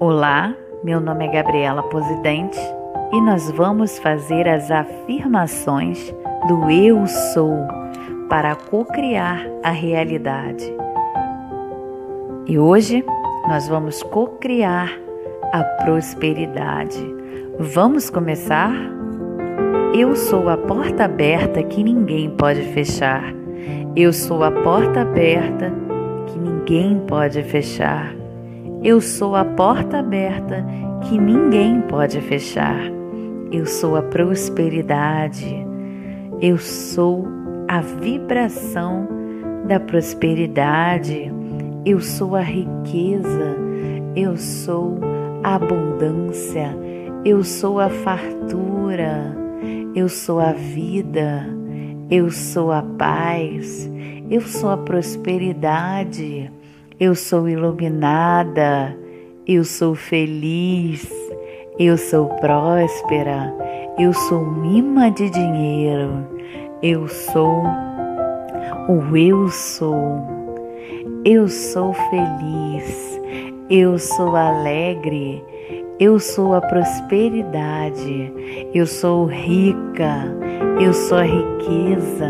Olá, 0.00 0.54
meu 0.84 1.00
nome 1.00 1.26
é 1.26 1.28
Gabriela 1.28 1.82
Posidente 1.82 2.56
e 3.12 3.20
nós 3.20 3.50
vamos 3.50 3.98
fazer 3.98 4.46
as 4.46 4.70
afirmações 4.70 6.14
do 6.46 6.70
Eu 6.70 7.04
Sou 7.34 7.66
para 8.28 8.54
co-criar 8.54 9.44
a 9.60 9.70
realidade. 9.70 10.72
E 12.46 12.56
hoje 12.56 13.04
nós 13.48 13.66
vamos 13.66 14.00
co-criar 14.04 14.88
a 15.52 15.64
prosperidade. 15.82 17.04
Vamos 17.58 18.08
começar? 18.08 18.72
Eu 19.92 20.14
sou 20.14 20.48
a 20.48 20.56
porta 20.56 21.06
aberta 21.06 21.60
que 21.64 21.82
ninguém 21.82 22.30
pode 22.30 22.62
fechar. 22.72 23.34
Eu 23.96 24.12
sou 24.12 24.44
a 24.44 24.52
porta 24.52 25.00
aberta 25.00 25.72
que 26.28 26.38
ninguém 26.38 27.00
pode 27.00 27.42
fechar. 27.42 28.14
Eu 28.82 29.00
sou 29.00 29.34
a 29.34 29.44
porta 29.44 29.98
aberta 29.98 30.64
que 31.02 31.18
ninguém 31.18 31.80
pode 31.80 32.20
fechar. 32.20 32.80
Eu 33.50 33.66
sou 33.66 33.96
a 33.96 34.02
prosperidade. 34.02 35.66
Eu 36.40 36.58
sou 36.58 37.26
a 37.66 37.80
vibração 37.80 39.08
da 39.66 39.80
prosperidade. 39.80 41.32
Eu 41.84 42.00
sou 42.00 42.36
a 42.36 42.40
riqueza. 42.40 43.56
Eu 44.14 44.36
sou 44.36 45.00
a 45.42 45.56
abundância. 45.56 46.68
Eu 47.24 47.42
sou 47.42 47.80
a 47.80 47.88
fartura. 47.88 49.36
Eu 49.92 50.08
sou 50.08 50.38
a 50.38 50.52
vida. 50.52 51.44
Eu 52.08 52.30
sou 52.30 52.70
a 52.70 52.82
paz. 52.82 53.90
Eu 54.30 54.42
sou 54.42 54.70
a 54.70 54.76
prosperidade. 54.76 56.48
Eu 57.00 57.14
sou 57.14 57.48
iluminada, 57.48 58.92
eu 59.46 59.62
sou 59.62 59.94
feliz, 59.94 61.08
eu 61.78 61.96
sou 61.96 62.26
próspera, 62.40 63.54
eu 63.96 64.12
sou 64.12 64.40
um 64.40 64.64
imã 64.64 65.08
de 65.12 65.30
dinheiro, 65.30 66.26
eu 66.82 67.06
sou 67.06 67.62
o 68.88 69.16
eu 69.16 69.48
sou, 69.48 70.26
eu 71.24 71.46
sou 71.46 71.92
feliz, 71.92 73.20
eu 73.70 73.96
sou 73.96 74.34
alegre, 74.34 75.40
eu 76.00 76.18
sou 76.18 76.52
a 76.52 76.60
prosperidade, 76.60 78.32
eu 78.74 78.88
sou 78.88 79.26
rica, 79.26 80.36
eu 80.80 80.92
sou 80.92 81.18
a 81.18 81.22
riqueza, 81.22 82.28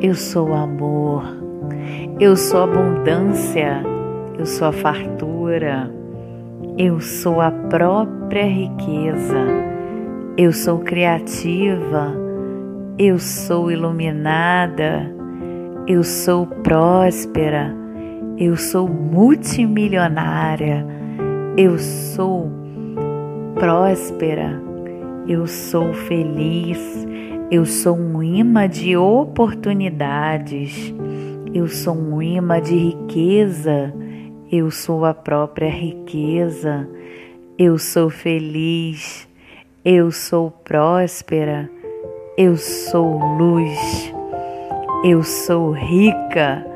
eu 0.00 0.14
sou 0.14 0.54
amor. 0.54 1.40
Eu 2.20 2.36
sou 2.36 2.64
abundância, 2.64 3.82
eu 4.40 4.46
sou 4.46 4.68
a 4.68 4.72
fartura, 4.72 5.90
eu 6.78 6.98
sou 6.98 7.42
a 7.42 7.50
própria 7.50 8.46
riqueza, 8.46 9.36
eu 10.38 10.50
sou 10.50 10.78
criativa, 10.78 12.14
eu 12.98 13.18
sou 13.18 13.70
iluminada, 13.70 15.14
eu 15.86 16.02
sou 16.02 16.46
próspera, 16.46 17.70
eu 18.38 18.56
sou 18.56 18.88
multimilionária, 18.88 20.86
eu 21.58 21.78
sou 21.78 22.50
próspera, 23.56 24.58
eu 25.28 25.46
sou 25.46 25.92
feliz, 25.92 27.06
eu 27.50 27.66
sou 27.66 27.94
um 27.94 28.22
imã 28.22 28.66
de 28.66 28.96
oportunidades. 28.96 30.94
Eu 31.52 31.66
sou 31.66 31.96
um 31.96 32.22
imã 32.22 32.60
de 32.60 32.76
riqueza, 32.76 33.92
eu 34.52 34.68
sou 34.68 35.04
a 35.04 35.14
própria 35.14 35.70
riqueza, 35.70 36.88
eu 37.56 37.78
sou 37.78 38.10
feliz, 38.10 39.28
eu 39.84 40.10
sou 40.10 40.50
próspera, 40.50 41.70
eu 42.36 42.56
sou 42.56 43.16
luz, 43.36 44.12
eu 45.04 45.22
sou 45.22 45.70
rica, 45.70 46.66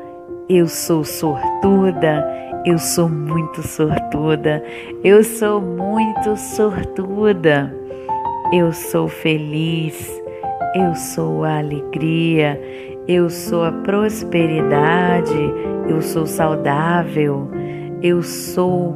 eu 0.47 0.67
sou 0.69 1.03
sortuda, 1.03 2.25
eu 2.65 2.77
sou 2.77 3.09
muito 3.09 3.61
sortuda, 3.61 4.63
eu 5.03 5.21
sou 5.21 5.59
muito 5.59 6.37
sortuda, 6.37 7.75
eu 8.53 8.71
sou 8.71 9.09
feliz, 9.09 10.09
eu 10.75 10.95
sou 10.95 11.43
a 11.43 11.57
alegria, 11.57 12.57
eu 13.05 13.29
sou 13.29 13.65
a 13.65 13.71
prosperidade, 13.71 15.53
eu 15.87 16.01
sou 16.01 16.25
saudável, 16.25 17.49
eu 18.01 18.21
sou 18.21 18.93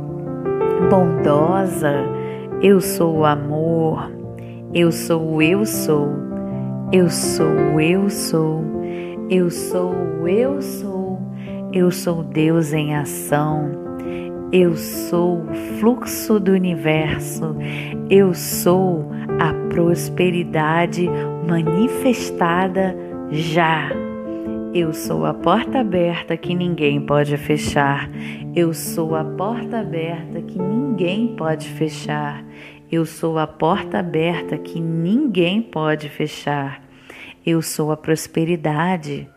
bondosa, 0.90 1.94
eu 2.62 2.80
sou 2.82 3.26
amor, 3.26 4.12
eu 4.74 4.92
sou 4.92 5.42
eu 5.42 5.66
sou, 5.66 6.10
eu 6.92 7.10
sou 7.10 7.80
eu 7.80 8.10
sou, 8.10 8.64
eu 9.30 9.50
sou 9.50 10.28
eu 10.28 10.62
sou, 10.62 11.20
eu 11.74 11.92
sou 11.92 12.24
Deus 12.24 12.74
em 12.74 12.96
ação. 12.96 13.90
Eu 14.52 14.76
sou 14.76 15.44
o 15.44 15.54
fluxo 15.78 16.40
do 16.40 16.52
universo, 16.54 17.56
eu 18.10 18.34
sou 18.34 19.06
a 19.40 19.54
prosperidade 19.72 21.08
manifestada 21.48 22.96
já. 23.30 23.92
Eu 24.72 24.94
sou 24.94 25.26
a 25.26 25.34
porta 25.34 25.80
aberta 25.80 26.38
que 26.38 26.54
ninguém 26.54 27.04
pode 27.04 27.36
fechar. 27.38 28.08
Eu 28.56 28.72
sou 28.72 29.16
a 29.16 29.24
porta 29.24 29.80
aberta 29.80 30.42
que 30.42 30.60
ninguém 30.60 31.36
pode 31.36 31.68
fechar. 31.68 32.46
Eu 32.92 33.04
sou 33.04 33.40
a 33.40 33.48
porta 33.48 33.98
aberta 33.98 34.60
que 34.60 34.80
ninguém 34.80 35.60
pode 35.60 36.08
fechar. 36.08 36.84
Eu 37.44 37.64
sou 37.64 37.92
a 37.92 37.98
prosperidade. 37.98 39.28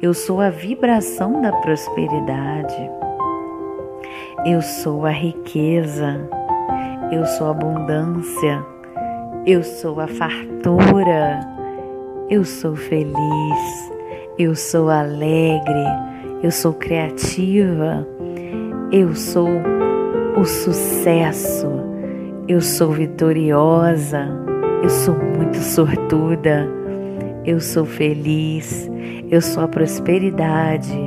Eu 0.00 0.14
sou 0.14 0.40
a 0.40 0.50
vibração 0.50 1.42
da 1.42 1.50
prosperidade. 1.50 2.90
Eu 4.44 4.62
sou 4.62 5.04
a 5.04 5.10
riqueza. 5.10 6.28
Eu 7.10 7.24
sou 7.26 7.48
a 7.48 7.50
abundância. 7.50 8.64
Eu 9.44 9.64
sou 9.64 9.98
a 10.00 10.06
fartura. 10.06 11.40
Eu 12.28 12.44
sou 12.44 12.74
feliz, 12.74 13.95
eu 14.38 14.54
sou 14.54 14.90
alegre, 14.90 15.84
eu 16.42 16.50
sou 16.50 16.74
criativa, 16.74 18.06
eu 18.92 19.14
sou 19.14 19.48
o 20.36 20.44
sucesso, 20.44 21.66
eu 22.46 22.60
sou 22.60 22.92
vitoriosa, 22.92 24.28
eu 24.82 24.90
sou 24.90 25.16
muito 25.16 25.56
sortuda, 25.56 26.68
eu 27.46 27.60
sou 27.60 27.86
feliz, 27.86 28.90
eu 29.30 29.40
sou 29.40 29.62
a 29.62 29.68
prosperidade, 29.68 30.98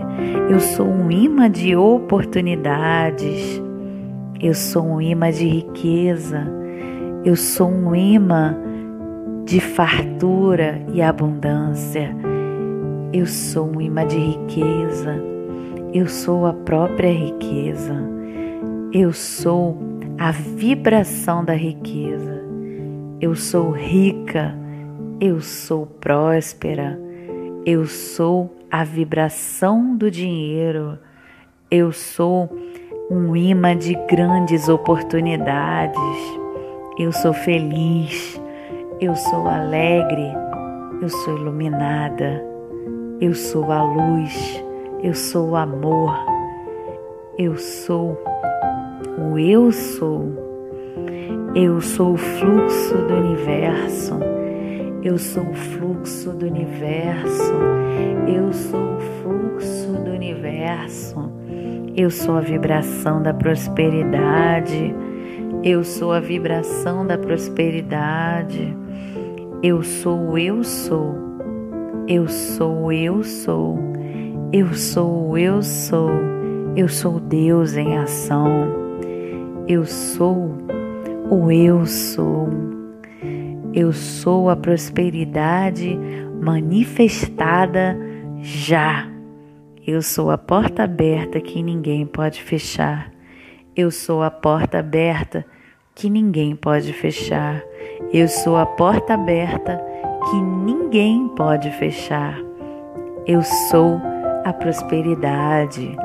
eu 0.50 0.60
sou 0.60 0.88
um 0.88 1.12
imã 1.12 1.52
de 1.52 1.76
oportunidades, 1.76 3.62
eu 4.42 4.56
sou 4.56 4.84
um 4.84 5.00
imã 5.00 5.32
de 5.32 5.48
riqueza, 5.48 6.48
eu 7.24 7.36
sou 7.36 7.70
um 7.70 7.96
imã 7.96 8.58
de 9.46 9.60
fartura 9.60 10.82
e 10.92 11.00
abundância. 11.00 12.29
Eu 13.12 13.26
sou 13.26 13.68
um 13.76 13.82
imã 13.82 14.06
de 14.06 14.18
riqueza. 14.18 15.16
Eu 15.94 16.08
sou 16.08 16.46
a 16.46 16.54
própria 16.54 17.12
riqueza. 17.12 17.96
Eu 18.94 19.12
sou 19.14 19.78
a 20.18 20.32
vibração 20.32 21.44
da 21.44 21.54
riqueza. 21.54 22.44
Eu 23.20 23.36
sou 23.36 23.72
rica. 23.72 24.56
Eu 25.20 25.42
sou 25.42 25.86
próspera. 25.86 27.00
Eu 27.66 27.86
sou 27.86 28.56
a 28.72 28.84
vibração 28.84 29.96
do 29.96 30.10
dinheiro. 30.10 30.98
Eu 31.72 31.92
sou 31.92 32.50
um 33.10 33.36
imã 33.36 33.76
de 33.76 33.96
grandes 34.08 34.70
oportunidades. 34.70 36.00
Eu 36.98 37.12
sou 37.12 37.34
feliz. 37.34 38.40
Eu 39.02 39.16
sou 39.16 39.48
alegre, 39.48 40.30
eu 41.02 41.08
sou 41.08 41.38
iluminada, 41.38 42.44
eu 43.22 43.34
sou 43.34 43.72
a 43.72 43.84
luz, 43.84 44.64
eu 45.04 45.14
sou 45.14 45.50
o 45.50 45.56
amor, 45.56 46.16
eu 47.38 47.58
sou 47.58 48.18
o 49.18 49.38
eu 49.38 49.72
sou. 49.72 50.50
Eu 51.56 51.82
sou 51.82 52.14
o 52.14 52.18
fluxo 52.18 52.96
do 52.96 53.14
universo. 53.14 54.20
Eu 55.04 55.18
sou 55.18 55.44
o 55.44 55.54
fluxo 55.54 56.32
do 56.32 56.46
universo. 56.46 57.54
Eu 58.28 58.54
sou 58.54 58.96
o 58.96 59.00
fluxo 59.00 59.94
do 60.04 60.12
universo. 60.12 61.32
Eu 61.96 62.10
sou 62.10 62.38
a 62.38 62.42
vibração 62.42 63.22
da 63.22 63.34
prosperidade. 63.34 64.96
Eu 65.64 65.84
sou 65.84 66.14
a 66.14 66.20
vibração 66.20 67.06
da 67.06 67.18
prosperidade. 67.18 68.76
Eu 69.62 69.84
sou, 69.84 70.38
eu 70.38 70.64
sou. 70.64 71.29
Eu 72.10 72.28
sou, 72.28 72.92
eu 72.92 73.24
sou. 73.24 73.78
Eu 74.52 74.74
sou, 74.74 75.38
eu 75.38 75.62
sou. 75.62 76.10
Eu 76.76 76.88
sou 76.88 77.20
Deus 77.20 77.76
em 77.76 78.00
ação. 78.00 78.68
Eu 79.68 79.86
sou 79.86 80.58
o 81.30 81.52
eu 81.52 81.86
sou. 81.86 82.50
Eu 83.76 83.94
sou 83.94 84.50
a 84.50 84.56
prosperidade 84.56 86.00
manifestada 86.42 87.96
já. 88.42 89.08
Eu 89.86 90.02
sou 90.02 90.32
a 90.32 90.38
porta 90.40 90.86
aberta 90.86 91.40
que 91.40 91.62
ninguém 91.62 92.08
pode 92.08 92.42
fechar. 92.42 93.14
Eu 93.76 93.92
sou 93.92 94.24
a 94.24 94.32
porta 94.32 94.80
aberta 94.80 95.46
que 95.94 96.10
ninguém 96.10 96.56
pode 96.56 96.92
fechar. 96.92 97.62
Eu 98.12 98.28
sou 98.28 98.58
a 98.58 98.66
porta 98.66 99.14
aberta 99.14 99.80
que 100.26 100.42
ninguém 100.42 101.28
pode 101.30 101.70
fechar. 101.72 102.38
Eu 103.26 103.42
sou 103.70 104.02
a 104.44 104.54
prosperidade. 104.54 105.96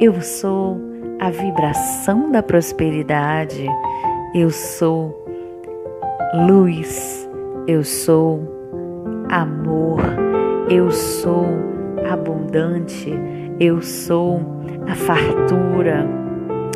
Eu 0.00 0.20
sou 0.20 0.80
a 1.20 1.30
vibração 1.30 2.30
da 2.30 2.42
prosperidade. 2.42 3.66
Eu 4.34 4.50
sou 4.50 5.24
luz. 6.46 7.28
Eu 7.66 7.84
sou 7.84 8.40
amor. 9.28 10.00
Eu 10.68 10.90
sou 10.90 11.46
abundante. 12.10 13.12
Eu 13.58 13.82
sou 13.82 14.40
a 14.88 14.94
fartura. 14.94 16.06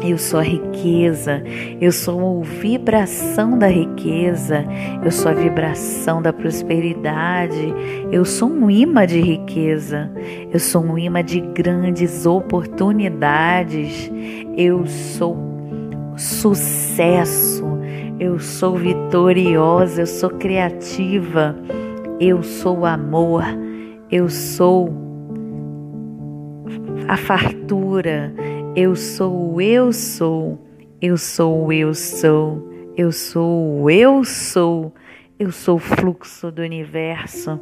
Eu 0.06 0.18
sou 0.18 0.38
a 0.38 0.42
riqueza, 0.42 1.42
eu 1.80 1.90
sou 1.90 2.42
a 2.42 2.44
vibração 2.44 3.58
da 3.58 3.68
riqueza, 3.68 4.62
eu 5.02 5.10
sou 5.10 5.30
a 5.30 5.34
vibração 5.34 6.20
da 6.20 6.30
prosperidade, 6.30 7.74
eu 8.12 8.22
sou 8.22 8.50
um 8.50 8.70
imã 8.70 9.06
de 9.06 9.18
riqueza, 9.18 10.10
eu 10.52 10.60
sou 10.60 10.84
um 10.84 10.98
imã 10.98 11.24
de 11.24 11.40
grandes 11.40 12.26
oportunidades, 12.26 14.12
eu 14.58 14.86
sou 14.86 15.38
sucesso, 16.18 17.64
eu 18.20 18.38
sou 18.38 18.76
vitoriosa, 18.76 20.02
eu 20.02 20.06
sou 20.06 20.28
criativa, 20.28 21.56
eu 22.20 22.42
sou 22.42 22.84
amor, 22.84 23.42
eu 24.10 24.28
sou 24.28 24.92
a 27.08 27.16
fartura, 27.16 28.32
eu 28.76 28.96
sou 28.96 29.54
o 29.54 29.60
eu 29.60 29.92
sou, 29.92 30.58
eu 31.00 31.16
sou 31.16 31.66
o 31.66 31.72
eu 31.72 31.94
sou, 31.94 32.68
eu 32.96 33.12
sou 33.12 33.82
o 33.82 33.90
eu 33.90 34.24
sou, 34.24 34.92
eu 35.38 35.52
sou 35.52 35.76
o 35.76 35.78
fluxo 35.78 36.50
do 36.50 36.62
universo, 36.62 37.60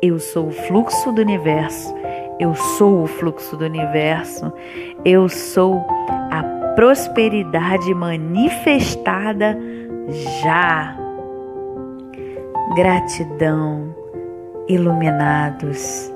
eu 0.00 0.18
sou 0.20 0.46
o 0.46 0.52
fluxo 0.52 1.10
do 1.10 1.22
universo, 1.22 1.92
eu 2.38 2.54
sou 2.54 3.02
o 3.02 3.06
fluxo 3.06 3.56
do 3.56 3.64
universo, 3.64 4.52
eu 5.04 5.28
sou 5.28 5.84
a 6.30 6.44
prosperidade 6.76 7.92
manifestada 7.92 9.58
já. 10.40 10.96
Gratidão, 12.76 13.92
iluminados. 14.68 16.13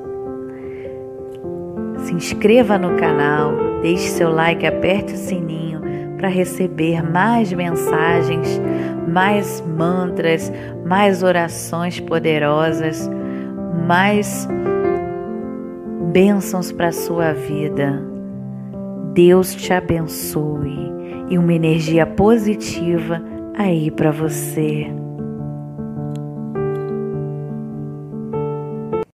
Se 2.04 2.14
inscreva 2.14 2.78
no 2.78 2.96
canal 2.96 3.68
Deixe 3.82 4.08
seu 4.08 4.30
like, 4.30 4.66
aperte 4.66 5.14
o 5.14 5.16
sininho 5.16 5.80
para 6.16 6.28
receber 6.28 7.00
mais 7.00 7.52
mensagens, 7.52 8.60
mais 9.06 9.60
mantras, 9.60 10.52
mais 10.84 11.22
orações 11.22 12.00
poderosas, 12.00 13.08
mais 13.86 14.48
bênçãos 16.12 16.72
para 16.72 16.88
a 16.88 16.92
sua 16.92 17.32
vida. 17.32 18.02
Deus 19.14 19.54
te 19.54 19.72
abençoe 19.72 20.92
e 21.30 21.38
uma 21.38 21.54
energia 21.54 22.04
positiva 22.04 23.22
aí 23.56 23.92
para 23.92 24.10
você. 24.10 24.97